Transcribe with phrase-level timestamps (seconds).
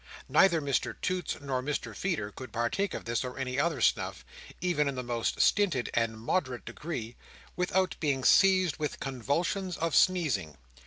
[0.27, 4.25] Neither Mr Toots nor Mr Feeder could partake of this or any other snuff,
[4.59, 7.15] even in the most stinted and moderate degree,
[7.55, 10.57] without being seized with convulsions of sneezing.